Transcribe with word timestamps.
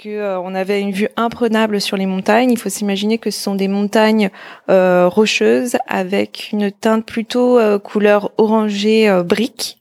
que 0.00 0.38
on 0.38 0.54
avait 0.54 0.80
une 0.80 0.92
vue 0.92 1.08
imprenable 1.16 1.80
sur 1.80 1.96
les 1.96 2.06
montagnes. 2.06 2.50
Il 2.50 2.58
faut 2.58 2.70
s'imaginer 2.70 3.18
que 3.18 3.30
ce 3.30 3.40
sont 3.40 3.54
des 3.54 3.68
montagnes 3.68 4.30
rocheuses 4.68 5.76
avec 5.86 6.50
une 6.52 6.72
teinte 6.72 7.04
plutôt 7.04 7.58
couleur 7.80 8.30
orangé 8.38 9.10
brique. 9.24 9.78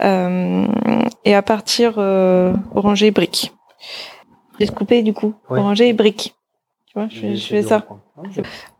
et 0.00 1.34
à 1.34 1.42
partir 1.42 1.98
orangé 1.98 3.10
brique. 3.10 3.52
Je 4.54 4.66
vais 4.66 4.72
couper 4.72 5.02
du 5.02 5.12
coup. 5.12 5.34
Orangé 5.48 5.92
brique. 5.92 6.34
Tu 6.86 6.94
vois, 6.94 7.08
je, 7.10 7.34
je 7.34 7.46
fais 7.46 7.62
ça. 7.62 7.86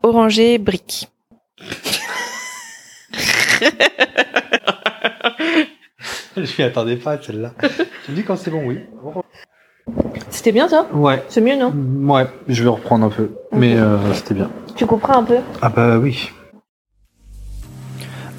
Orangé 0.01 0.57
brique. 0.57 1.09
je 6.37 6.61
m'y 6.61 6.63
attendais 6.63 6.97
pas 6.97 7.21
celle-là. 7.21 7.53
tu 8.05 8.11
me 8.11 8.15
dis 8.15 8.23
quand 8.23 8.35
c'est 8.35 8.51
bon, 8.51 8.65
oui. 8.65 8.79
C'était 10.45 10.59
bien 10.59 10.67
ça? 10.67 10.85
Ouais. 10.93 11.23
C'est 11.27 11.41
mieux, 11.41 11.57
non? 11.57 11.73
Ouais, 12.07 12.27
je 12.47 12.61
vais 12.61 12.69
reprendre 12.69 13.03
un 13.03 13.09
peu. 13.09 13.31
Mais 13.51 13.75
euh, 13.77 13.97
c'était 14.13 14.35
bien. 14.35 14.51
Tu 14.75 14.85
couperas 14.85 15.17
un 15.17 15.23
peu? 15.23 15.37
Ah 15.59 15.69
bah 15.69 15.97
oui. 15.97 16.29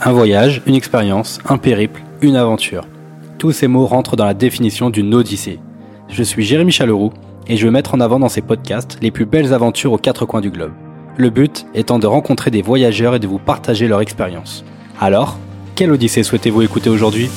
Un 0.00 0.12
voyage, 0.12 0.62
une 0.66 0.76
expérience, 0.76 1.40
un 1.48 1.58
périple, 1.58 2.00
une 2.22 2.36
aventure. 2.36 2.84
Tous 3.38 3.50
ces 3.50 3.66
mots 3.66 3.86
rentrent 3.86 4.14
dans 4.14 4.24
la 4.24 4.34
définition 4.34 4.88
d'une 4.88 5.12
odyssée. 5.16 5.58
Je 6.08 6.22
suis 6.22 6.44
Jérémy 6.44 6.70
Chaleroux 6.70 7.12
et 7.48 7.56
je 7.56 7.66
veux 7.66 7.72
mettre 7.72 7.96
en 7.96 8.00
avant 8.00 8.20
dans 8.20 8.28
ces 8.28 8.40
podcasts 8.40 8.98
les 9.02 9.10
plus 9.10 9.26
belles 9.26 9.52
aventures 9.52 9.90
aux 9.92 9.98
quatre 9.98 10.26
coins 10.26 10.40
du 10.40 10.52
globe. 10.52 10.74
Le 11.16 11.30
but 11.30 11.66
étant 11.74 11.98
de 11.98 12.06
rencontrer 12.06 12.52
des 12.52 12.62
voyageurs 12.62 13.16
et 13.16 13.18
de 13.18 13.26
vous 13.26 13.40
partager 13.40 13.88
leur 13.88 14.00
expérience. 14.00 14.64
Alors, 15.00 15.38
quelle 15.74 15.90
odyssée 15.90 16.22
souhaitez-vous 16.22 16.62
écouter 16.62 16.88
aujourd'hui? 16.88 17.28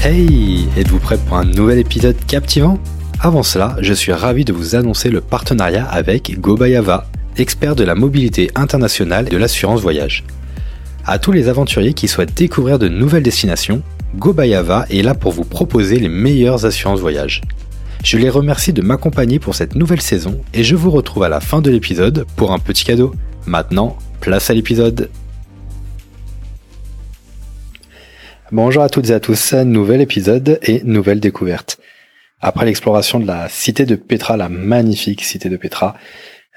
Hey 0.00 0.68
Êtes-vous 0.76 1.00
prêt 1.00 1.18
pour 1.18 1.36
un 1.38 1.44
nouvel 1.44 1.78
épisode 1.78 2.16
captivant? 2.28 2.78
Avant 3.18 3.42
cela, 3.42 3.76
je 3.80 3.92
suis 3.92 4.12
ravi 4.12 4.44
de 4.44 4.52
vous 4.52 4.76
annoncer 4.76 5.10
le 5.10 5.20
partenariat 5.20 5.84
avec 5.86 6.38
Gobayava, 6.38 7.06
expert 7.36 7.74
de 7.74 7.82
la 7.82 7.96
mobilité 7.96 8.48
internationale 8.54 9.26
et 9.26 9.30
de 9.30 9.36
l'assurance 9.36 9.80
voyage. 9.80 10.22
À 11.04 11.18
tous 11.18 11.32
les 11.32 11.48
aventuriers 11.48 11.94
qui 11.94 12.06
souhaitent 12.06 12.36
découvrir 12.36 12.78
de 12.78 12.86
nouvelles 12.86 13.24
destinations, 13.24 13.82
Gobayava 14.14 14.86
est 14.88 15.02
là 15.02 15.14
pour 15.14 15.32
vous 15.32 15.44
proposer 15.44 15.98
les 15.98 16.08
meilleures 16.08 16.64
assurances 16.64 17.00
voyage. 17.00 17.40
Je 18.04 18.18
les 18.18 18.30
remercie 18.30 18.72
de 18.72 18.82
m'accompagner 18.82 19.40
pour 19.40 19.56
cette 19.56 19.74
nouvelle 19.74 20.00
saison 20.00 20.40
et 20.54 20.62
je 20.62 20.76
vous 20.76 20.92
retrouve 20.92 21.24
à 21.24 21.28
la 21.28 21.40
fin 21.40 21.60
de 21.60 21.72
l'épisode 21.72 22.24
pour 22.36 22.52
un 22.52 22.60
petit 22.60 22.84
cadeau. 22.84 23.16
Maintenant, 23.46 23.98
place 24.20 24.48
à 24.48 24.54
l'épisode. 24.54 25.10
Bonjour 28.50 28.82
à 28.82 28.88
toutes 28.88 29.10
et 29.10 29.12
à 29.12 29.20
tous, 29.20 29.52
nouvel 29.52 30.00
épisode 30.00 30.58
et 30.62 30.80
nouvelle 30.82 31.20
découverte. 31.20 31.78
Après 32.40 32.64
l'exploration 32.64 33.20
de 33.20 33.26
la 33.26 33.46
cité 33.50 33.84
de 33.84 33.94
Petra, 33.94 34.38
la 34.38 34.48
magnifique 34.48 35.22
cité 35.22 35.50
de 35.50 35.58
Petra, 35.58 35.96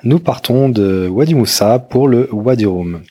nous 0.05 0.19
partons 0.19 0.69
de 0.69 1.09
Wadi 1.09 1.35
Moussa 1.35 1.79
pour 1.79 2.07
le 2.07 2.33
Wadi 2.33 2.65
Rum. 2.65 3.01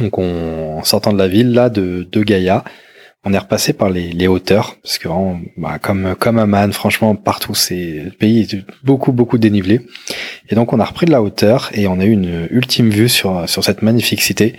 Donc 0.00 0.18
en 0.18 0.82
sortant 0.84 1.12
de 1.12 1.18
la 1.18 1.28
ville 1.28 1.52
là 1.52 1.68
de, 1.68 2.08
de 2.10 2.22
Gaïa, 2.22 2.64
on 3.28 3.32
est 3.32 3.38
repassé 3.38 3.72
par 3.72 3.90
les, 3.90 4.10
les 4.10 4.26
hauteurs 4.26 4.76
parce 4.82 4.98
que 4.98 5.08
bah, 5.56 5.78
comme 5.80 6.14
comme 6.18 6.38
Amman, 6.38 6.72
franchement 6.72 7.14
partout 7.14 7.54
c'est 7.54 8.02
le 8.04 8.10
pays 8.10 8.40
est 8.40 8.64
beaucoup 8.82 9.12
beaucoup 9.12 9.38
dénivelé 9.38 9.80
et 10.48 10.54
donc 10.54 10.72
on 10.72 10.80
a 10.80 10.84
repris 10.84 11.06
de 11.06 11.12
la 11.12 11.22
hauteur 11.22 11.70
et 11.74 11.86
on 11.86 12.00
a 12.00 12.04
eu 12.04 12.12
une 12.12 12.48
ultime 12.50 12.90
vue 12.90 13.08
sur 13.08 13.48
sur 13.48 13.64
cette 13.64 13.82
magnifique 13.82 14.22
cité. 14.22 14.54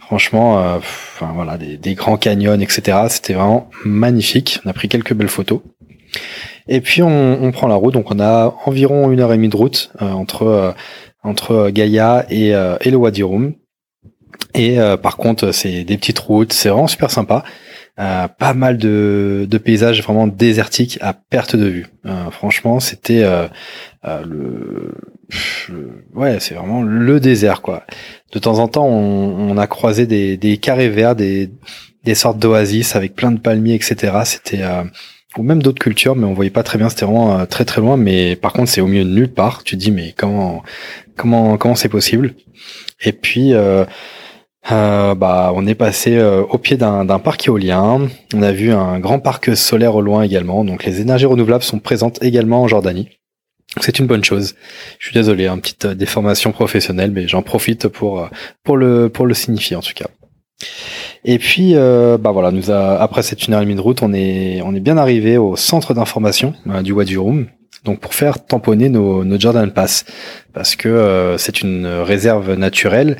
Franchement, 0.00 0.58
euh, 0.58 0.78
voilà 1.34 1.58
des, 1.58 1.76
des 1.76 1.94
grands 1.94 2.16
canyons 2.16 2.58
etc. 2.60 2.98
C'était 3.08 3.34
vraiment 3.34 3.70
magnifique. 3.84 4.58
On 4.64 4.70
a 4.70 4.72
pris 4.72 4.88
quelques 4.88 5.14
belles 5.14 5.28
photos. 5.28 5.60
Et 6.68 6.80
puis 6.80 7.02
on, 7.02 7.42
on, 7.42 7.50
prend 7.50 7.66
la 7.66 7.74
route, 7.74 7.94
donc 7.94 8.10
on 8.10 8.20
a 8.20 8.54
environ 8.66 9.10
une 9.10 9.20
heure 9.20 9.32
et 9.32 9.36
demie 9.36 9.48
de 9.48 9.56
route 9.56 9.90
euh, 10.00 10.10
entre 10.10 10.44
euh, 10.44 10.72
entre 11.24 11.70
Gaïa 11.70 12.26
et, 12.30 12.54
euh, 12.54 12.76
et 12.80 12.90
le 12.90 12.96
Wadi 12.96 13.22
Rum. 13.22 13.54
Et 14.54 14.78
euh, 14.78 14.96
par 14.96 15.16
contre, 15.16 15.52
c'est 15.52 15.84
des 15.84 15.96
petites 15.96 16.18
routes, 16.18 16.52
c'est 16.52 16.68
vraiment 16.68 16.88
super 16.88 17.10
sympa. 17.10 17.44
Euh, 18.00 18.26
pas 18.26 18.54
mal 18.54 18.78
de, 18.78 19.46
de, 19.46 19.58
paysages 19.58 20.02
vraiment 20.02 20.26
désertiques 20.26 20.96
à 21.02 21.12
perte 21.12 21.56
de 21.56 21.66
vue. 21.66 21.86
Euh, 22.06 22.30
franchement, 22.30 22.80
c'était 22.80 23.22
euh, 23.22 23.48
euh 24.06 24.22
le, 24.24 24.94
le, 25.68 26.04
ouais, 26.14 26.40
c'est 26.40 26.54
vraiment 26.54 26.80
le 26.82 27.20
désert 27.20 27.60
quoi. 27.60 27.84
De 28.32 28.38
temps 28.38 28.60
en 28.60 28.68
temps, 28.68 28.86
on, 28.86 29.50
on 29.50 29.58
a 29.58 29.66
croisé 29.66 30.06
des, 30.06 30.38
des, 30.38 30.56
carrés 30.56 30.88
verts, 30.88 31.14
des, 31.14 31.50
des 32.04 32.14
sortes 32.14 32.38
d'oasis 32.38 32.96
avec 32.96 33.14
plein 33.14 33.30
de 33.30 33.38
palmiers, 33.38 33.74
etc. 33.74 34.20
C'était 34.24 34.62
euh, 34.62 34.84
ou 35.36 35.42
même 35.42 35.62
d'autres 35.62 35.82
cultures, 35.82 36.16
mais 36.16 36.24
on 36.24 36.32
voyait 36.32 36.50
pas 36.50 36.62
très 36.62 36.78
bien. 36.78 36.88
C'était 36.88 37.04
vraiment 37.04 37.44
très 37.44 37.66
très 37.66 37.82
loin. 37.82 37.98
Mais 37.98 38.36
par 38.36 38.54
contre, 38.54 38.70
c'est 38.70 38.80
au 38.80 38.86
milieu 38.86 39.04
de 39.04 39.10
nulle 39.10 39.32
part. 39.32 39.64
Tu 39.64 39.76
te 39.76 39.80
dis 39.80 39.90
mais 39.90 40.14
comment 40.16 40.62
comment 41.14 41.58
comment 41.58 41.74
c'est 41.74 41.90
possible? 41.90 42.34
Et 43.02 43.12
puis 43.12 43.52
euh, 44.70 45.14
bah, 45.14 45.52
on 45.54 45.66
est 45.66 45.74
passé 45.74 46.16
euh, 46.16 46.42
au 46.42 46.58
pied 46.58 46.76
d'un 46.76 47.18
parc 47.18 47.48
éolien. 47.48 48.08
On 48.32 48.42
a 48.42 48.52
vu 48.52 48.72
un 48.72 49.00
grand 49.00 49.18
parc 49.18 49.56
solaire 49.56 49.96
au 49.96 50.00
loin 50.00 50.22
également. 50.22 50.64
Donc 50.64 50.84
les 50.84 51.00
énergies 51.00 51.26
renouvelables 51.26 51.64
sont 51.64 51.80
présentes 51.80 52.22
également 52.22 52.62
en 52.62 52.68
Jordanie. 52.68 53.08
C'est 53.80 53.98
une 53.98 54.06
bonne 54.06 54.24
chose. 54.24 54.54
Je 54.98 55.06
suis 55.06 55.14
désolé, 55.14 55.48
une 55.48 55.60
petite 55.60 55.86
euh, 55.86 55.94
déformation 55.94 56.52
professionnelle, 56.52 57.10
mais 57.10 57.26
j'en 57.26 57.42
profite 57.42 57.88
pour 57.88 58.20
euh, 58.20 58.26
pour 58.64 58.76
le 58.76 59.08
pour 59.08 59.26
le 59.26 59.34
signifier 59.34 59.76
en 59.76 59.80
tout 59.80 59.94
cas. 59.94 60.08
Et 61.24 61.38
puis, 61.38 61.72
euh, 61.74 62.18
bah 62.18 62.32
voilà, 62.32 62.50
nous 62.50 62.70
a, 62.70 63.00
après 63.00 63.22
cette 63.22 63.46
une 63.46 63.54
heure 63.54 63.62
et 63.62 63.64
demie 63.64 63.76
de 63.76 63.80
route, 63.80 64.02
on 64.02 64.12
est 64.12 64.60
on 64.62 64.74
est 64.74 64.80
bien 64.80 64.98
arrivé 64.98 65.38
au 65.38 65.56
centre 65.56 65.94
d'information 65.94 66.54
du 66.82 66.92
Wadi 66.92 67.16
Rum. 67.16 67.46
Donc 67.84 68.00
pour 68.00 68.14
faire 68.14 68.44
tamponner 68.44 68.88
nos, 68.88 69.24
nos 69.24 69.40
Jordan 69.40 69.72
Pass, 69.72 70.04
parce 70.52 70.76
que 70.76 71.34
c'est 71.38 71.62
une 71.62 71.86
réserve 71.86 72.54
naturelle 72.54 73.16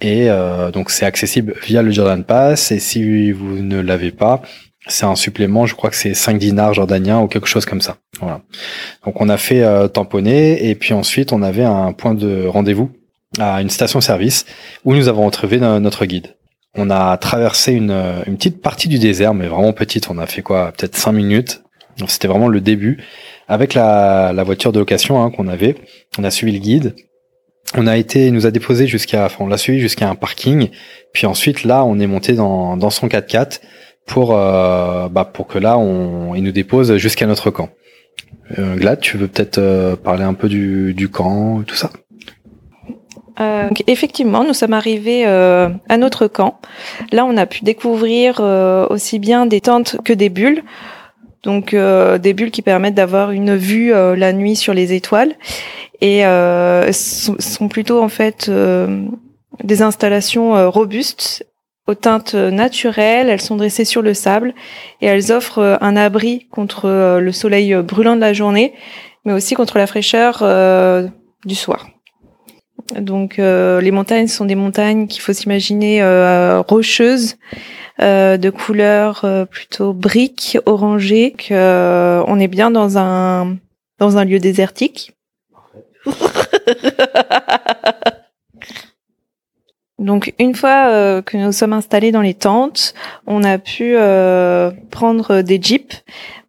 et 0.00 0.30
euh, 0.30 0.70
donc 0.70 0.90
c'est 0.90 1.06
accessible 1.06 1.54
via 1.66 1.82
le 1.82 1.90
Jordan 1.90 2.24
Pass. 2.24 2.70
Et 2.70 2.78
si 2.78 3.32
vous 3.32 3.58
ne 3.58 3.80
l'avez 3.80 4.12
pas, 4.12 4.42
c'est 4.86 5.04
un 5.04 5.16
supplément, 5.16 5.66
je 5.66 5.74
crois 5.74 5.90
que 5.90 5.96
c'est 5.96 6.14
5 6.14 6.38
dinars 6.38 6.74
jordaniens 6.74 7.20
ou 7.20 7.26
quelque 7.26 7.48
chose 7.48 7.66
comme 7.66 7.80
ça. 7.80 7.96
Voilà. 8.20 8.40
Donc 9.04 9.20
on 9.20 9.28
a 9.28 9.36
fait 9.36 9.62
euh, 9.62 9.88
tamponner 9.88 10.68
et 10.68 10.74
puis 10.74 10.94
ensuite 10.94 11.32
on 11.32 11.42
avait 11.42 11.64
un 11.64 11.92
point 11.92 12.14
de 12.14 12.46
rendez-vous 12.46 12.90
à 13.38 13.60
une 13.60 13.70
station-service 13.70 14.46
où 14.84 14.94
nous 14.94 15.08
avons 15.08 15.26
retrouvé 15.26 15.58
notre 15.58 16.06
guide. 16.06 16.36
On 16.74 16.90
a 16.90 17.16
traversé 17.16 17.72
une, 17.72 17.90
une 18.26 18.36
petite 18.36 18.62
partie 18.62 18.88
du 18.88 18.98
désert, 18.98 19.34
mais 19.34 19.48
vraiment 19.48 19.72
petite. 19.72 20.08
On 20.10 20.18
a 20.18 20.26
fait 20.26 20.42
quoi? 20.42 20.72
Peut-être 20.72 20.96
5 20.96 21.12
minutes. 21.12 21.62
Donc 21.98 22.10
c'était 22.10 22.28
vraiment 22.28 22.48
le 22.48 22.60
début. 22.60 23.02
Avec 23.48 23.74
la, 23.74 24.32
la 24.32 24.44
voiture 24.44 24.72
de 24.72 24.78
location 24.78 25.22
hein, 25.22 25.30
qu'on 25.30 25.48
avait, 25.48 25.76
on 26.18 26.24
a 26.24 26.30
suivi 26.30 26.52
le 26.52 26.58
guide 26.58 26.94
on 27.76 27.86
a 27.86 27.96
été, 27.96 28.30
nous 28.30 28.46
a 28.46 28.50
déposé 28.50 28.86
jusqu'à, 28.86 29.26
enfin, 29.26 29.44
on 29.44 29.48
l'a 29.48 29.58
suivi 29.58 29.80
jusqu'à 29.80 30.08
un 30.08 30.14
parking. 30.14 30.68
Puis 31.12 31.26
ensuite, 31.26 31.64
là, 31.64 31.84
on 31.84 31.98
est 31.98 32.06
monté 32.06 32.32
dans, 32.32 32.76
dans 32.76 32.90
son 32.90 33.08
4x4 33.08 33.60
pour, 34.06 34.34
euh, 34.34 35.08
bah, 35.08 35.24
pour 35.24 35.46
que 35.46 35.58
là, 35.58 35.78
on, 35.78 36.34
il 36.34 36.42
nous 36.42 36.52
dépose 36.52 36.96
jusqu'à 36.96 37.26
notre 37.26 37.50
camp. 37.50 37.70
Euh, 38.58 38.76
Glad, 38.76 39.00
tu 39.00 39.16
veux 39.16 39.28
peut-être 39.28 39.58
euh, 39.58 39.96
parler 39.96 40.24
un 40.24 40.34
peu 40.34 40.48
du, 40.48 40.94
du 40.94 41.08
camp, 41.08 41.62
tout 41.66 41.76
ça? 41.76 41.90
Euh, 43.40 43.68
effectivement, 43.86 44.42
nous 44.44 44.54
sommes 44.54 44.72
arrivés 44.72 45.24
euh, 45.26 45.68
à 45.88 45.96
notre 45.96 46.26
camp. 46.26 46.60
Là, 47.12 47.24
on 47.24 47.36
a 47.36 47.46
pu 47.46 47.62
découvrir 47.62 48.38
euh, 48.40 48.86
aussi 48.88 49.18
bien 49.18 49.46
des 49.46 49.60
tentes 49.60 49.96
que 50.04 50.12
des 50.12 50.28
bulles. 50.28 50.62
Donc 51.44 51.72
euh, 51.72 52.18
des 52.18 52.34
bulles 52.34 52.50
qui 52.50 52.62
permettent 52.62 52.96
d'avoir 52.96 53.30
une 53.30 53.54
vue 53.54 53.94
euh, 53.94 54.16
la 54.16 54.32
nuit 54.32 54.56
sur 54.56 54.74
les 54.74 54.92
étoiles 54.92 55.34
et 56.00 56.24
euh, 56.24 56.92
sont 56.92 57.68
plutôt 57.68 58.02
en 58.02 58.08
fait 58.08 58.48
euh, 58.48 59.04
des 59.64 59.82
installations 59.82 60.56
euh, 60.56 60.68
robustes 60.68 61.44
aux 61.86 61.94
teintes 61.94 62.34
naturelles. 62.34 63.28
Elles 63.28 63.40
sont 63.40 63.56
dressées 63.56 63.84
sur 63.84 64.02
le 64.02 64.14
sable 64.14 64.54
et 65.00 65.06
elles 65.06 65.32
offrent 65.32 65.78
un 65.80 65.96
abri 65.96 66.46
contre 66.50 67.18
le 67.18 67.32
soleil 67.32 67.74
brûlant 67.76 68.14
de 68.14 68.20
la 68.20 68.34
journée, 68.34 68.74
mais 69.24 69.32
aussi 69.32 69.54
contre 69.54 69.78
la 69.78 69.86
fraîcheur 69.86 70.44
du 71.46 71.54
soir. 71.54 71.88
Donc 72.94 73.38
les 73.38 73.90
montagnes 73.90 74.26
sont 74.26 74.44
des 74.44 74.54
montagnes 74.54 75.06
qu'il 75.06 75.22
faut 75.22 75.32
s'imaginer 75.32 76.02
rocheuses, 76.68 77.36
de 77.98 78.50
couleur 78.50 79.24
plutôt 79.50 79.94
brique, 79.94 80.58
orangée. 80.66 81.34
On 81.50 82.38
est 82.38 82.48
bien 82.48 82.70
dans 82.70 82.98
un 82.98 83.56
dans 83.98 84.18
un 84.18 84.26
lieu 84.26 84.40
désertique. 84.40 85.17
Donc 89.98 90.32
une 90.38 90.54
fois 90.54 90.90
euh, 90.90 91.22
que 91.22 91.36
nous 91.36 91.50
sommes 91.50 91.72
installés 91.72 92.12
dans 92.12 92.20
les 92.22 92.34
tentes, 92.34 92.94
on 93.26 93.42
a 93.42 93.58
pu 93.58 93.96
euh, 93.96 94.70
prendre 94.90 95.42
des 95.42 95.60
jeeps 95.60 96.04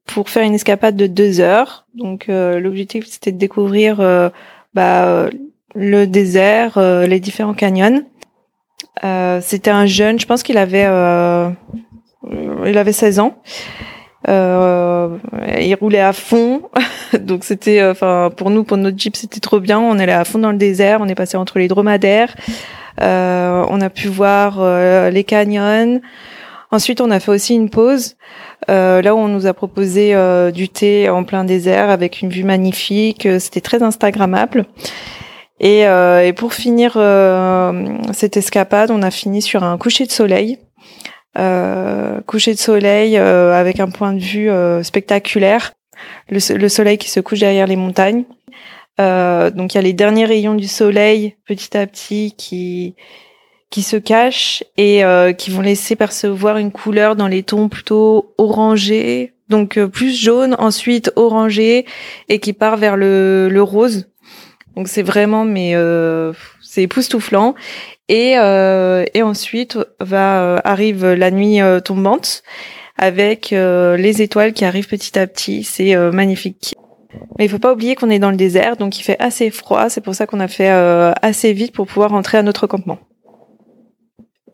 pour 0.06 0.30
faire 0.30 0.44
une 0.44 0.54
escapade 0.54 0.96
de 0.96 1.08
deux 1.08 1.40
heures. 1.40 1.88
Donc 1.96 2.30
euh, 2.30 2.60
l'objectif 2.60 3.08
c'était 3.08 3.32
de 3.32 3.38
découvrir 3.38 3.98
bah, 4.74 5.30
le 5.74 6.06
désert, 6.06 6.80
les 6.80 7.20
différents 7.20 7.56
canyons. 7.56 8.06
Euh, 9.04 9.40
c'était 9.42 9.72
un 9.72 9.86
jeune, 9.86 10.20
je 10.20 10.26
pense 10.26 10.44
qu'il 10.44 10.58
avait, 10.58 10.86
euh, 10.86 11.50
il 12.66 12.78
avait 12.78 12.94
16 12.94 13.20
ans. 13.20 13.42
Euh, 14.28 15.18
il 15.60 15.74
roulait 15.76 16.02
à 16.02 16.12
fond, 16.12 16.64
donc 17.20 17.46
c'était, 17.46 17.84
enfin 17.84 18.30
pour 18.36 18.50
nous, 18.50 18.64
pour 18.64 18.78
notre 18.78 18.98
jeep, 18.98 19.16
c'était 19.16 19.40
trop 19.40 19.60
bien. 19.60 19.80
On 19.80 19.98
allait 19.98 20.12
à 20.12 20.26
fond 20.26 20.40
dans 20.40 20.52
le 20.52 20.58
désert, 20.58 21.00
on 21.02 21.08
est 21.08 21.16
passé 21.16 21.38
entre 21.38 21.58
les 21.58 21.68
dromadaires, 21.68 22.36
on 23.00 23.82
a 23.82 23.90
pu 23.90 24.10
voir 24.10 24.62
les 25.10 25.24
canyons. 25.24 26.02
Ensuite, 26.72 27.02
on 27.02 27.10
a 27.10 27.20
fait 27.20 27.32
aussi 27.32 27.56
une 27.56 27.70
pause 27.70 28.16
euh, 28.70 29.02
là 29.02 29.16
où 29.16 29.18
on 29.18 29.28
nous 29.28 29.48
a 29.48 29.54
proposé 29.54 30.14
euh, 30.14 30.52
du 30.52 30.70
thé 30.70 31.10
en 31.10 31.24
plein 31.24 31.44
désert 31.44 31.90
avec 31.90 32.22
une 32.22 32.30
vue 32.30 32.44
magnifique. 32.44 33.28
C'était 33.40 33.62
très 33.62 33.82
instagrammable. 33.82 34.66
Et, 35.60 35.88
euh, 35.88 36.26
et 36.26 36.32
pour 36.32 36.54
finir 36.54 36.94
cette 38.14 38.38
escapade, 38.38 38.92
on 38.92 39.02
a 39.02 39.12
fini 39.12 39.42
sur 39.42 39.64
un 39.64 39.78
coucher 39.78 40.06
de 40.06 40.12
soleil. 40.12 40.60
Coucher 41.36 42.54
de 42.54 42.60
soleil 42.60 43.18
avec 43.18 43.80
un 43.80 43.90
point 43.90 44.14
de 44.14 44.20
vue 44.20 44.50
spectaculaire. 44.84 45.74
Le, 46.30 46.56
le, 46.56 46.70
soleil 46.70 46.98
qui 46.98 47.10
se 47.10 47.20
couche 47.20 47.40
derrière 47.40 47.68
les 47.68 47.76
montagnes. 47.76 48.24
donc 48.98 49.74
il 49.74 49.76
y 49.76 49.78
a 49.78 49.82
les 49.82 49.94
derniers 49.94 50.26
rayons 50.26 50.56
du 50.56 50.68
soleil 50.68 51.36
petit 51.46 51.78
à 51.78 51.86
petit 51.88 52.34
qui 52.38 52.96
qui 53.70 53.84
se 53.84 53.98
cachent 53.98 54.64
et 54.78 55.04
euh, 55.04 55.34
qui 55.34 55.52
vont 55.52 55.62
laisser 55.62 55.96
percevoir 55.96 56.58
une 56.58 56.72
couleur 56.72 57.16
dans 57.16 57.28
les 57.28 57.44
tons 57.44 57.70
plutôt 57.70 58.34
orangés, 58.38 59.34
donc 59.48 59.78
euh, 59.78 59.88
plus 59.88 60.16
jaune, 60.20 60.56
ensuite 60.60 61.12
orangé 61.16 61.86
et 62.30 62.40
qui 62.40 62.54
part 62.54 62.78
vers 62.78 62.98
le, 62.98 63.48
le 63.50 63.62
rose. 63.62 64.10
Donc 64.76 64.88
c'est 64.88 65.04
vraiment 65.04 65.46
mais 65.46 65.76
euh, 65.76 66.34
c'est 66.70 66.84
époustouflant 66.84 67.56
et 68.08 68.34
et 68.34 69.24
ensuite 69.24 69.78
va 70.00 70.62
arrive 70.64 71.06
la 71.06 71.32
nuit 71.32 71.60
tombante 71.84 72.44
avec 72.98 73.50
les 73.52 74.22
étoiles 74.22 74.54
qui 74.54 74.66
arrivent 74.66 74.88
petit 74.88 75.18
à 75.18 75.26
petit, 75.26 75.64
c'est 75.64 75.96
magnifique. 76.12 76.76
Mais 77.38 77.46
il 77.46 77.50
faut 77.50 77.60
pas 77.60 77.74
oublier 77.74 77.96
qu'on 77.96 78.10
est 78.10 78.20
dans 78.20 78.30
le 78.30 78.38
désert, 78.38 78.78
donc 78.78 79.00
il 79.00 79.04
fait 79.04 79.20
assez 79.20 79.50
froid. 79.50 79.90
C'est 79.90 80.02
pour 80.02 80.14
ça 80.14 80.28
qu'on 80.28 80.40
a 80.40 80.48
fait 80.48 80.70
assez 80.70 81.54
vite 81.54 81.74
pour 81.74 81.88
pouvoir 81.88 82.12
rentrer 82.12 82.38
à 82.38 82.44
notre 82.44 82.68
campement. 82.68 83.00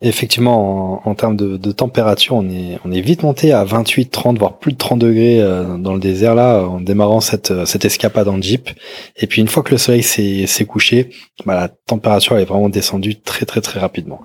Effectivement, 0.06 1.02
en, 1.04 1.14
termes 1.16 1.36
de, 1.36 1.72
température, 1.72 2.36
on 2.36 2.48
est, 2.48 3.00
vite 3.00 3.24
monté 3.24 3.52
à 3.52 3.64
28, 3.64 4.06
30, 4.06 4.38
voire 4.38 4.58
plus 4.58 4.72
de 4.72 4.78
30 4.78 5.00
degrés 5.00 5.42
euh, 5.42 5.76
dans 5.78 5.94
le 5.94 5.98
désert 5.98 6.36
là, 6.36 6.60
en 6.60 6.80
démarrant 6.80 7.20
cette, 7.20 7.50
euh, 7.50 7.64
cette 7.64 7.84
escapade 7.84 8.28
en 8.28 8.40
jeep. 8.40 8.70
Et 9.16 9.26
puis 9.26 9.42
une 9.42 9.48
fois 9.48 9.64
que 9.64 9.72
le 9.72 9.78
soleil 9.78 10.04
s'est 10.04 10.64
couché, 10.64 11.10
bah, 11.44 11.54
la 11.54 11.68
température 11.68 12.38
est 12.38 12.44
vraiment 12.44 12.68
descendue 12.68 13.16
très 13.16 13.46
très 13.46 13.60
très 13.60 13.80
rapidement. 13.80 14.20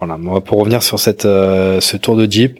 Voilà, 0.00 0.18
pour 0.40 0.58
revenir 0.58 0.82
sur 0.82 0.98
cette 0.98 1.24
euh, 1.24 1.80
ce 1.80 1.96
tour 1.96 2.16
de 2.16 2.30
Jeep, 2.30 2.58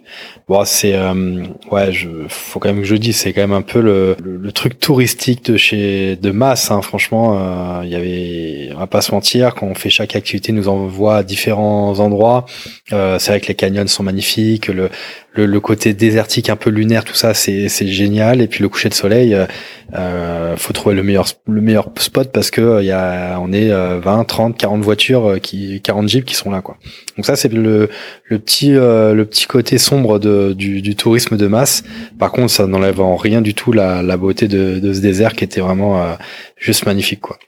bon, 0.49 0.65
c'est 0.65 0.95
euh, 0.95 1.43
ouais, 1.73 1.93
je 1.93 2.09
faut 2.29 2.61
quand 2.61 2.69
même 2.69 2.83
que 2.83 2.87
je 2.87 2.95
dise, 2.95 3.17
c'est 3.17 3.33
quand 3.33 3.41
même 3.41 3.53
un 3.53 3.63
peu 3.63 3.81
le, 3.81 4.17
le, 4.23 4.53
truc 4.53 4.79
touristique 4.79 5.45
de 5.47 5.57
chez 5.57 6.15
de 6.15 6.31
masse. 6.31 6.71
Hein, 6.71 6.81
franchement, 6.81 7.83
il 7.83 7.89
y 7.89 7.97
avait, 7.97 8.71
on 8.77 8.79
va 8.79 8.87
pas 8.87 9.01
se 9.01 9.11
mentir, 9.11 9.57
quand 9.57 9.67
on 9.67 9.75
fait 9.75 9.91
chaque 9.91 10.15
activité, 10.15 10.53
nous 10.53 10.69
envoie 10.69 11.17
à 11.19 11.23
différents 11.25 11.99
endroits. 11.99 12.47
c'est 12.91 13.27
vrai 13.27 13.41
que 13.41 13.49
les 13.49 13.57
canyons 13.57 13.89
sont 13.89 14.05
magnifiques, 14.05 14.69
le 14.69 14.89
le, 15.35 15.47
le, 15.47 15.61
côté 15.61 15.95
désertique, 15.95 16.49
un 16.49 16.57
peu 16.57 16.71
lunaire, 16.71 17.05
tout 17.05 17.15
ça, 17.15 17.35
c'est 17.35 17.69
c'est 17.69 17.89
génial. 17.89 18.41
Et 18.41 18.47
puis 18.47 18.63
le 18.63 18.69
coucher 18.69 18.89
de 18.89 18.95
soleil, 18.95 19.35
euh, 19.35 19.47
euh 19.95 20.57
faut 20.57 20.73
trouver 20.73 20.95
le 20.95 21.03
meilleur 21.03 21.27
le 21.49 21.61
meilleur 21.61 21.91
spot 21.99 22.31
parce 22.33 22.51
que 22.51 22.81
il 22.81 22.87
y 22.87 22.93
a 22.93 23.39
on 23.41 23.53
est 23.53 23.71
20, 23.71 24.25
30, 24.25 24.57
40 24.57 24.83
voitures 24.83 25.31
euh, 25.31 25.39
qui 25.39 25.81
40 25.83 26.09
jeeps 26.09 26.25
qui 26.25 26.35
sont 26.35 26.51
là 26.51 26.61
quoi. 26.61 26.77
Ça 27.25 27.37
c'est 27.37 27.53
le 27.53 27.89
le 28.25 28.39
petit 28.39 28.75
euh, 28.75 29.15
le 29.15 29.25
petit 29.25 29.47
côté 29.47 29.79
sombre 29.79 30.19
de 30.19 30.53
du, 30.53 30.83
du 30.83 30.97
tourisme 30.97 31.37
de 31.37 31.47
masse. 31.47 31.85
Par 32.19 32.33
contre, 32.33 32.51
ça 32.51 32.67
n'enlève 32.67 33.01
en 33.01 33.17
rien 33.17 33.41
du 33.41 33.55
tout 33.55 33.73
la 33.73 34.03
la 34.03 34.17
beauté 34.17 34.49
de 34.49 34.79
de 34.79 34.93
ce 34.93 35.01
désert 35.01 35.35
qui 35.35 35.45
était 35.45 35.61
vraiment 35.61 36.17
juste 36.57 36.87
magnifique 36.87 37.21
quoi. 37.21 37.39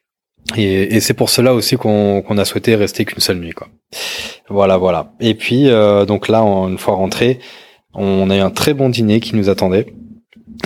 Et, 0.57 0.95
et 0.95 1.01
c'est 1.01 1.15
pour 1.15 1.29
cela 1.29 1.55
aussi 1.55 1.77
qu'on 1.77 2.39
a 2.39 2.45
souhaité 2.45 2.77
rester 2.77 3.05
qu'une 3.05 3.21
seule 3.21 3.39
nuit 3.39 3.53
quoi. 3.53 3.69
Voilà 4.49 4.77
voilà. 4.77 5.13
Et 5.21 5.35
puis 5.35 5.69
donc 6.07 6.29
là 6.29 6.41
une 6.41 6.79
fois 6.79 6.95
rentré 6.95 7.41
on 7.97 8.29
a 8.31 8.37
eu 8.37 8.41
un 8.41 8.51
très 8.51 8.75
bon 8.75 8.89
dîner 8.89 9.21
qui 9.21 9.35
nous 9.35 9.49
attendait. 9.49 9.87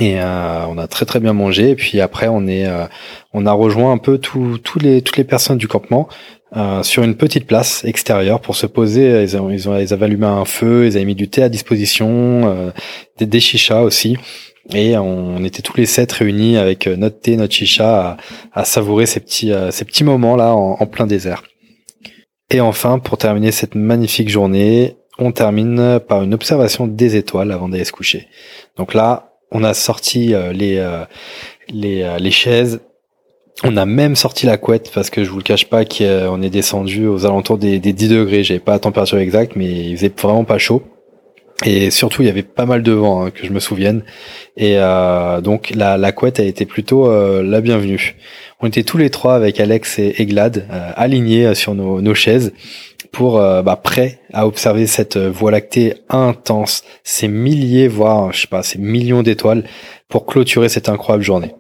Et 0.00 0.20
euh, 0.20 0.66
on 0.68 0.78
a 0.78 0.86
très 0.86 1.04
très 1.04 1.20
bien 1.20 1.32
mangé. 1.32 1.70
Et 1.70 1.74
puis 1.74 2.00
après, 2.00 2.28
on 2.28 2.46
est, 2.46 2.66
euh, 2.66 2.86
on 3.32 3.46
a 3.46 3.52
rejoint 3.52 3.92
un 3.92 3.98
peu 3.98 4.18
tous 4.18 4.58
les 4.80 5.02
toutes 5.02 5.16
les 5.16 5.24
personnes 5.24 5.58
du 5.58 5.68
campement 5.68 6.08
euh, 6.56 6.82
sur 6.82 7.02
une 7.02 7.17
petite 7.17 7.47
place 7.47 7.85
extérieure 7.85 8.41
pour 8.41 8.56
se 8.56 8.67
poser. 8.67 9.23
Ils, 9.23 9.37
ont, 9.37 9.50
ils, 9.50 9.69
ont, 9.69 9.79
ils 9.79 9.93
avaient 9.93 10.06
allumé 10.06 10.26
un 10.26 10.44
feu, 10.44 10.87
ils 10.87 10.97
avaient 10.97 11.05
mis 11.05 11.14
du 11.14 11.29
thé 11.29 11.43
à 11.43 11.49
disposition, 11.49 12.73
des, 13.19 13.26
des 13.26 13.41
chichas 13.41 13.82
aussi. 13.82 14.17
Et 14.73 14.97
on 14.97 15.43
était 15.44 15.62
tous 15.62 15.76
les 15.76 15.87
sept 15.87 16.12
réunis 16.12 16.56
avec 16.56 16.87
notre 16.87 17.19
thé, 17.20 17.37
notre 17.37 17.55
chicha, 17.55 18.17
à, 18.52 18.64
savourer 18.64 19.06
ces 19.06 19.20
petits 19.20 19.52
ces 19.70 19.85
petits 19.85 20.05
moments 20.05 20.37
là 20.37 20.55
en, 20.55 20.76
en 20.79 20.87
plein 20.87 21.06
désert. 21.06 21.43
Et 22.50 22.61
enfin, 22.61 22.99
pour 22.99 23.17
terminer 23.17 23.53
cette 23.53 23.75
magnifique 23.75 24.29
journée, 24.29 24.96
on 25.19 25.32
termine 25.32 26.00
par 26.08 26.23
une 26.23 26.35
observation 26.35 26.87
des 26.87 27.17
étoiles 27.17 27.53
avant 27.53 27.69
d'aller 27.69 27.85
se 27.85 27.93
coucher. 27.93 28.26
Donc 28.76 28.94
là, 28.94 29.31
on 29.53 29.62
a 29.64 29.75
sorti 29.75 30.35
euh, 30.35 30.53
les, 30.53 30.79
euh, 30.79 31.05
les, 31.69 32.03
euh, 32.03 32.19
les 32.19 32.31
chaises. 32.31 32.81
On 33.62 33.76
a 33.76 33.84
même 33.84 34.16
sorti 34.16 34.46
la 34.46 34.56
couette 34.56 34.90
parce 34.94 35.10
que 35.10 35.22
je 35.22 35.30
vous 35.30 35.36
le 35.36 35.42
cache 35.42 35.66
pas 35.66 35.84
qu'on 35.84 36.42
est 36.42 36.50
descendu 36.50 37.06
aux 37.06 37.26
alentours 37.26 37.58
des, 37.58 37.78
des 37.78 37.92
10 37.92 38.08
degrés. 38.08 38.42
J'avais 38.42 38.60
pas 38.60 38.72
la 38.72 38.78
température 38.78 39.18
exacte, 39.18 39.52
mais 39.56 39.66
il 39.66 39.96
faisait 39.96 40.12
vraiment 40.16 40.44
pas 40.44 40.58
chaud. 40.58 40.82
Et 41.66 41.90
surtout, 41.90 42.22
il 42.22 42.26
y 42.26 42.30
avait 42.30 42.42
pas 42.42 42.64
mal 42.64 42.82
de 42.82 42.92
vent, 42.92 43.26
hein, 43.26 43.30
que 43.30 43.46
je 43.46 43.52
me 43.52 43.60
souvienne. 43.60 44.02
Et 44.56 44.76
donc, 45.42 45.72
la, 45.74 46.12
couette 46.12 46.40
a 46.40 46.44
été 46.44 46.64
plutôt 46.64 47.10
la 47.42 47.60
bienvenue. 47.60 48.16
On 48.60 48.68
était 48.68 48.82
tous 48.82 48.96
les 48.96 49.10
trois 49.10 49.34
avec 49.34 49.60
Alex 49.60 49.98
et, 49.98 50.24
Glad 50.24 50.66
alignés 50.96 51.54
sur 51.54 51.74
nos, 51.74 52.14
chaises 52.14 52.54
pour 53.12 53.38
euh, 53.38 53.62
bah, 53.62 53.76
prêt 53.76 54.20
à 54.32 54.46
observer 54.46 54.86
cette 54.86 55.16
euh, 55.16 55.30
Voie 55.30 55.50
lactée 55.50 55.94
intense, 56.08 56.84
ces 57.02 57.28
milliers, 57.28 57.88
voire 57.88 58.32
je 58.32 58.42
sais 58.42 58.46
pas, 58.46 58.62
ces 58.62 58.78
millions 58.78 59.22
d'étoiles, 59.22 59.64
pour 60.08 60.26
clôturer 60.26 60.68
cette 60.68 60.88
incroyable 60.88 61.24
journée. 61.24 61.54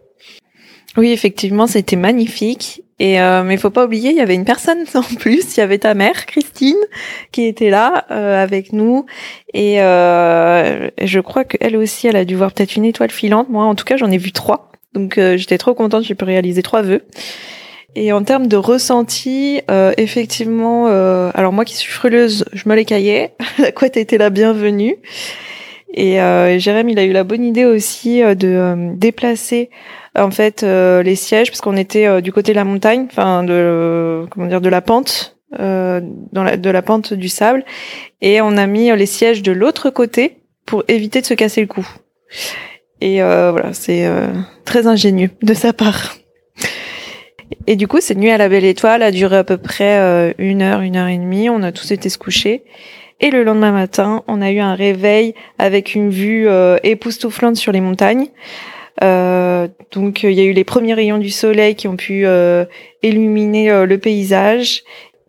Oui, 1.00 1.12
effectivement, 1.12 1.66
c'était 1.66 1.96
magnifique. 1.96 2.82
Et 2.98 3.22
euh, 3.22 3.42
mais 3.42 3.56
faut 3.56 3.70
pas 3.70 3.86
oublier, 3.86 4.10
il 4.10 4.16
y 4.16 4.20
avait 4.20 4.34
une 4.34 4.44
personne 4.44 4.84
en 4.94 5.14
plus. 5.18 5.56
Il 5.56 5.60
y 5.60 5.62
avait 5.62 5.78
ta 5.78 5.94
mère, 5.94 6.26
Christine, 6.26 6.76
qui 7.32 7.46
était 7.46 7.70
là 7.70 8.04
euh, 8.10 8.42
avec 8.42 8.74
nous. 8.74 9.06
Et 9.54 9.76
je 9.78 11.20
crois 11.20 11.44
qu'elle 11.44 11.78
aussi, 11.78 12.06
elle 12.06 12.16
a 12.16 12.26
dû 12.26 12.36
voir 12.36 12.52
peut-être 12.52 12.76
une 12.76 12.84
étoile 12.84 13.10
filante. 13.10 13.48
Moi, 13.48 13.64
en 13.64 13.74
tout 13.74 13.86
cas, 13.86 13.96
j'en 13.96 14.10
ai 14.10 14.18
vu 14.18 14.30
trois. 14.30 14.70
Donc 14.92 15.14
j'étais 15.16 15.56
trop 15.56 15.72
contente. 15.72 16.04
J'ai 16.04 16.14
pu 16.14 16.24
réaliser 16.24 16.60
trois 16.60 16.82
vœux. 16.82 17.02
Et 17.96 18.12
en 18.12 18.22
termes 18.22 18.46
de 18.46 18.56
ressenti, 18.56 19.62
euh, 19.70 19.92
effectivement, 19.96 20.86
euh, 20.88 21.30
alors 21.34 21.54
moi 21.54 21.64
qui 21.64 21.76
suis 21.76 21.90
frileuse, 21.90 22.44
je 22.52 22.68
me 22.68 22.74
les 22.74 22.84
caillais. 22.84 23.32
la 23.58 23.72
couette 23.72 23.96
était 23.96 24.18
la 24.18 24.28
bienvenue. 24.28 24.98
Et 25.92 26.20
euh, 26.20 26.58
Jérém, 26.58 26.88
il 26.88 26.98
a 26.98 27.04
eu 27.04 27.12
la 27.12 27.24
bonne 27.24 27.44
idée 27.44 27.64
aussi 27.64 28.22
euh, 28.22 28.34
de 28.34 28.48
euh, 28.48 28.92
déplacer 28.94 29.70
en 30.16 30.30
fait 30.30 30.62
les 30.62 31.16
sièges 31.16 31.50
parce 31.50 31.60
qu'on 31.60 31.76
était 31.76 32.20
du 32.22 32.32
côté 32.32 32.52
de 32.52 32.56
la 32.56 32.64
montagne, 32.64 33.06
enfin 33.10 33.44
de 33.44 34.26
comment 34.30 34.46
dire 34.46 34.60
de 34.60 34.68
la 34.68 34.80
pente, 34.80 35.36
de 35.52 36.70
la 36.70 36.82
pente 36.82 37.14
du 37.14 37.28
sable, 37.28 37.64
et 38.20 38.40
on 38.40 38.56
a 38.56 38.66
mis 38.66 38.94
les 38.94 39.06
sièges 39.06 39.42
de 39.42 39.52
l'autre 39.52 39.90
côté 39.90 40.38
pour 40.66 40.84
éviter 40.88 41.20
de 41.20 41.26
se 41.26 41.34
casser 41.34 41.60
le 41.60 41.66
cou. 41.66 41.86
Et 43.00 43.20
voilà, 43.20 43.72
c'est 43.72 44.08
très 44.64 44.86
ingénieux 44.86 45.30
de 45.42 45.54
sa 45.54 45.72
part. 45.72 46.16
Et 47.66 47.76
du 47.76 47.88
coup, 47.88 48.00
cette 48.00 48.18
nuit 48.18 48.30
à 48.30 48.38
la 48.38 48.48
belle 48.48 48.64
étoile 48.64 49.02
a 49.02 49.10
duré 49.10 49.36
à 49.36 49.44
peu 49.44 49.56
près 49.56 49.98
euh, 49.98 50.32
une 50.38 50.62
heure, 50.62 50.80
une 50.80 50.96
heure 50.96 51.08
et 51.08 51.18
demie. 51.18 51.48
On 51.48 51.62
a 51.62 51.72
tous 51.72 51.90
été 51.90 52.08
se 52.08 52.18
coucher. 52.18 52.64
Et 53.20 53.30
le 53.30 53.44
lendemain 53.44 53.72
matin, 53.72 54.22
on 54.28 54.40
a 54.40 54.50
eu 54.50 54.60
un 54.60 54.74
réveil 54.74 55.34
avec 55.58 55.94
une 55.94 56.10
vue 56.10 56.48
euh, 56.48 56.78
époustouflante 56.82 57.56
sur 57.56 57.72
les 57.72 57.80
montagnes. 57.80 58.28
Euh, 59.02 59.68
donc 59.92 60.22
il 60.22 60.32
y 60.32 60.40
a 60.40 60.44
eu 60.44 60.52
les 60.52 60.64
premiers 60.64 60.94
rayons 60.94 61.18
du 61.18 61.30
soleil 61.30 61.74
qui 61.74 61.88
ont 61.88 61.96
pu 61.96 62.26
euh, 62.26 62.64
illuminer 63.02 63.86
le 63.86 63.98
paysage 63.98 64.82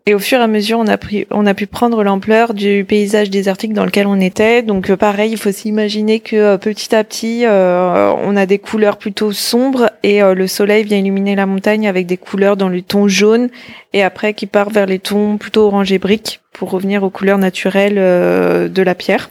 et 0.04 0.14
au 0.14 0.18
fur 0.18 0.40
et 0.40 0.42
à 0.42 0.48
mesure, 0.48 0.80
on 0.80 0.88
a, 0.88 0.98
pris, 0.98 1.26
on 1.30 1.46
a 1.46 1.54
pu 1.54 1.68
prendre 1.68 2.02
l'ampleur 2.02 2.54
du 2.54 2.84
paysage 2.84 3.30
désertique 3.30 3.72
dans 3.72 3.84
lequel 3.84 4.08
on 4.08 4.18
était. 4.18 4.62
Donc 4.62 4.90
euh, 4.90 4.96
pareil, 4.96 5.30
il 5.30 5.38
faut 5.38 5.52
s'imaginer 5.52 6.18
que 6.18 6.34
euh, 6.34 6.58
petit 6.58 6.92
à 6.92 7.04
petit, 7.04 7.46
euh, 7.46 8.12
on 8.24 8.34
a 8.36 8.44
des 8.44 8.58
couleurs 8.58 8.96
plutôt 8.96 9.30
sombres 9.30 9.90
et 10.02 10.20
le 10.20 10.46
soleil 10.48 10.82
vient 10.82 10.98
illuminer 10.98 11.36
la 11.36 11.46
montagne 11.46 11.86
avec 11.86 12.06
des 12.06 12.16
couleurs 12.16 12.56
dans 12.56 12.68
le 12.68 12.82
ton 12.82 13.06
jaune 13.06 13.50
et 13.92 14.02
après 14.02 14.34
qui 14.34 14.46
part 14.46 14.70
vers 14.70 14.86
les 14.86 14.98
tons 14.98 15.36
plutôt 15.36 15.66
orange 15.66 15.92
et 15.92 15.98
brique 15.98 16.40
pour 16.52 16.70
revenir 16.70 17.04
aux 17.04 17.10
couleurs 17.10 17.38
naturelles 17.38 17.94
de 17.94 18.82
la 18.82 18.94
pierre. 18.96 19.30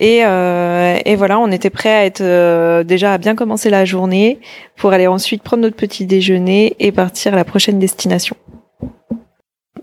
Et, 0.00 0.18
et, 0.18 1.16
voilà, 1.16 1.38
on 1.38 1.50
était 1.52 1.70
prêt 1.70 1.94
à 1.94 2.04
être 2.04 2.82
déjà 2.82 3.12
à 3.12 3.18
bien 3.18 3.34
commencer 3.34 3.70
la 3.70 3.84
journée 3.84 4.40
pour 4.76 4.92
aller 4.92 5.06
ensuite 5.06 5.42
prendre 5.42 5.62
notre 5.62 5.76
petit 5.76 6.04
déjeuner 6.04 6.74
et 6.80 6.90
partir 6.90 7.32
à 7.34 7.36
la 7.36 7.44
prochaine 7.44 7.78
destination. 7.78 8.36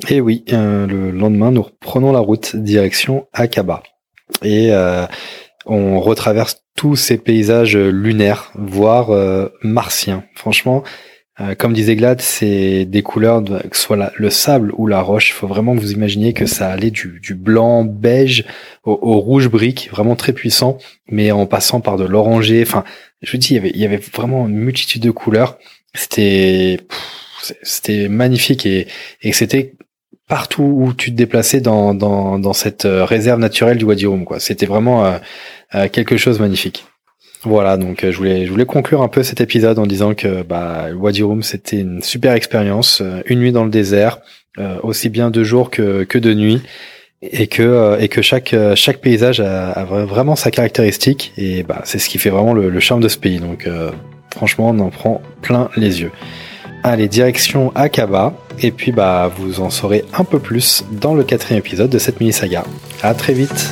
Et 0.10 0.22
oui, 0.22 0.44
euh, 0.52 0.88
le 0.88 1.12
lendemain, 1.12 1.52
nous 1.52 1.64
reprenons 1.64 2.12
la 2.12 2.20
route 2.20 2.56
direction 2.56 3.28
Akaba. 3.34 3.84
Et 4.44 4.70
euh, 4.72 5.06
on 5.66 6.00
retraverse 6.00 6.64
tous 6.76 6.96
ces 6.96 7.18
paysages 7.18 7.78
lunaires, 7.78 8.52
voire 8.56 9.12
euh, 9.12 9.50
martiens. 9.62 10.24
Franchement, 10.36 10.84
euh, 11.42 11.56
comme 11.56 11.74
disait 11.74 11.96
Glad, 11.96 12.22
c'est 12.22 12.86
des 12.86 13.02
couleurs, 13.02 13.44
que 13.44 13.76
ce 13.76 13.82
soit 13.82 14.12
le 14.16 14.30
sable 14.30 14.74
ou 14.78 14.86
la 14.86 15.02
roche. 15.02 15.30
Il 15.30 15.34
faut 15.34 15.48
vraiment 15.48 15.76
que 15.76 15.82
vous 15.82 15.92
imaginiez 15.92 16.34
que 16.34 16.46
ça 16.46 16.70
allait 16.70 16.92
du, 16.92 17.34
blanc 17.34 17.84
beige 17.84 18.46
au, 18.84 19.20
rouge 19.20 19.48
brique, 19.48 19.90
vraiment 19.92 20.16
très 20.16 20.34
puissant, 20.34 20.78
mais 21.08 21.32
en 21.32 21.46
passant 21.46 21.80
par 21.82 21.98
de 21.98 22.04
l'oranger. 22.04 22.62
Enfin, 22.62 22.84
je 23.22 23.32
vous 23.32 23.38
dis, 23.38 23.56
il 23.56 23.78
y 23.78 23.86
avait, 23.86 23.98
vraiment 23.98 24.48
une 24.48 24.56
multitude 24.56 25.02
de 25.02 25.12
couleurs. 25.12 25.58
C'était, 25.96 26.80
c'était 27.64 28.08
magnifique 28.08 28.66
et, 28.66 28.88
c'était 29.32 29.74
partout 30.28 30.64
où 30.64 30.94
tu 30.94 31.12
te 31.12 31.16
déplaçais 31.16 31.60
dans, 31.60 32.54
cette 32.54 32.86
euh, 32.86 33.04
réserve 33.04 33.40
naturelle 33.40 33.78
du 33.78 33.86
Wadi 33.86 34.06
Rum. 34.06 34.26
C'était 34.40 34.66
vraiment 34.66 35.06
euh, 35.76 35.88
quelque 35.90 36.18
chose 36.18 36.38
de 36.38 36.44
magnifique. 36.44 36.86
Voilà, 37.44 37.78
donc 37.78 38.06
je 38.08 38.16
voulais, 38.16 38.46
je 38.46 38.52
voulais 38.52 38.66
conclure 38.66 39.02
un 39.02 39.08
peu 39.08 39.24
cet 39.24 39.42
épisode 39.42 39.80
en 39.80 39.88
disant 39.88 40.14
que 40.14 40.44
bah, 40.44 40.88
Wadi 40.96 41.24
Rum, 41.24 41.42
c'était 41.42 41.80
une 41.80 42.02
super 42.04 42.34
expérience, 42.34 43.02
une 43.26 43.40
nuit 43.40 43.52
dans 43.52 43.64
le 43.64 43.72
désert, 43.72 44.20
aussi 44.84 45.10
bien 45.10 45.32
de 45.32 45.44
jour 45.44 45.72
que, 45.72 46.04
que 46.04 46.20
de 46.20 46.36
nuit, 46.36 46.62
et 47.24 47.48
que, 47.48 48.00
et 48.00 48.10
que 48.10 48.22
chaque, 48.22 48.56
chaque 48.76 49.00
paysage 49.00 49.40
a, 49.40 49.84
vraiment 49.86 50.36
sa 50.36 50.52
caractéristique, 50.52 51.34
et 51.36 51.64
bah, 51.64 51.82
c'est 51.84 51.98
ce 51.98 52.10
qui 52.10 52.20
fait 52.20 52.30
vraiment 52.30 52.54
le, 52.54 52.80
charme 52.80 53.02
de 53.02 53.08
ce 53.08 53.18
pays. 53.18 53.40
Donc 53.40 53.68
franchement, 54.30 54.70
on 54.70 54.80
en 54.80 54.90
prend 54.90 55.22
plein 55.42 55.72
les 55.76 56.02
yeux. 56.02 56.12
Allez, 56.84 57.08
direction 57.08 57.72
Akaba, 57.76 58.34
et 58.60 58.72
puis 58.72 58.92
bah 58.92 59.32
vous 59.38 59.62
en 59.62 59.70
saurez 59.70 60.04
un 60.18 60.24
peu 60.24 60.40
plus 60.40 60.84
dans 60.92 61.14
le 61.14 61.24
quatrième 61.24 61.60
épisode 61.60 61.92
de 61.92 62.00
cette 62.00 62.20
mini-saga. 62.20 62.64
À 63.04 63.14
très 63.14 63.34
vite 63.34 63.70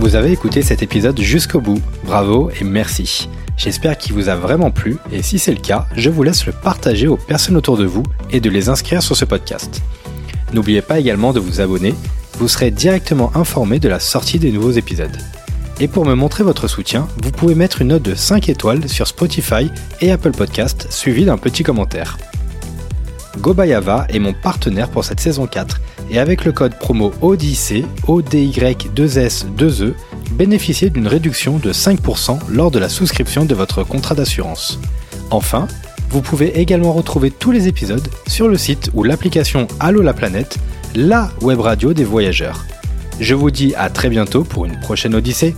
Vous 0.00 0.14
avez 0.14 0.32
écouté 0.32 0.62
cet 0.62 0.82
épisode 0.82 1.20
jusqu'au 1.20 1.60
bout, 1.60 1.78
bravo 2.04 2.50
et 2.58 2.64
merci. 2.64 3.28
J'espère 3.58 3.98
qu'il 3.98 4.14
vous 4.14 4.30
a 4.30 4.34
vraiment 4.34 4.70
plu 4.70 4.96
et 5.12 5.22
si 5.22 5.38
c'est 5.38 5.52
le 5.52 5.60
cas, 5.60 5.86
je 5.94 6.08
vous 6.08 6.22
laisse 6.22 6.46
le 6.46 6.52
partager 6.52 7.06
aux 7.06 7.18
personnes 7.18 7.58
autour 7.58 7.76
de 7.76 7.84
vous 7.84 8.02
et 8.30 8.40
de 8.40 8.48
les 8.48 8.70
inscrire 8.70 9.02
sur 9.02 9.14
ce 9.14 9.26
podcast. 9.26 9.82
N'oubliez 10.54 10.80
pas 10.80 10.98
également 10.98 11.34
de 11.34 11.38
vous 11.38 11.60
abonner, 11.60 11.94
vous 12.38 12.48
serez 12.48 12.70
directement 12.70 13.30
informé 13.36 13.78
de 13.78 13.90
la 13.90 14.00
sortie 14.00 14.38
des 14.38 14.52
nouveaux 14.52 14.70
épisodes. 14.70 15.18
Et 15.80 15.86
pour 15.86 16.06
me 16.06 16.14
montrer 16.14 16.44
votre 16.44 16.66
soutien, 16.66 17.06
vous 17.22 17.30
pouvez 17.30 17.54
mettre 17.54 17.82
une 17.82 17.88
note 17.88 18.02
de 18.02 18.14
5 18.14 18.48
étoiles 18.48 18.88
sur 18.88 19.06
Spotify 19.06 19.70
et 20.00 20.12
Apple 20.12 20.32
Podcast 20.32 20.86
suivi 20.88 21.26
d'un 21.26 21.36
petit 21.36 21.62
commentaire. 21.62 22.16
Gobayava 23.38 24.06
est 24.08 24.18
mon 24.18 24.32
partenaire 24.32 24.90
pour 24.90 25.04
cette 25.04 25.20
saison 25.20 25.46
4 25.46 25.80
et 26.10 26.18
avec 26.18 26.44
le 26.44 26.52
code 26.52 26.76
promo 26.78 27.12
ODIC, 27.20 27.84
ODY2S2E, 28.06 29.94
bénéficiez 30.32 30.90
d'une 30.90 31.06
réduction 31.06 31.58
de 31.58 31.72
5% 31.72 32.38
lors 32.50 32.70
de 32.70 32.78
la 32.78 32.88
souscription 32.88 33.44
de 33.44 33.54
votre 33.54 33.84
contrat 33.84 34.14
d'assurance. 34.14 34.80
Enfin, 35.30 35.68
vous 36.10 36.22
pouvez 36.22 36.58
également 36.58 36.92
retrouver 36.92 37.30
tous 37.30 37.52
les 37.52 37.68
épisodes 37.68 38.08
sur 38.26 38.48
le 38.48 38.58
site 38.58 38.90
ou 38.94 39.04
l'application 39.04 39.68
Allo 39.78 40.02
la 40.02 40.12
planète, 40.12 40.58
la 40.96 41.30
web 41.40 41.60
radio 41.60 41.92
des 41.94 42.04
voyageurs. 42.04 42.66
Je 43.20 43.34
vous 43.34 43.50
dis 43.50 43.74
à 43.76 43.90
très 43.90 44.08
bientôt 44.08 44.42
pour 44.42 44.64
une 44.64 44.80
prochaine 44.80 45.14
Odyssée. 45.14 45.54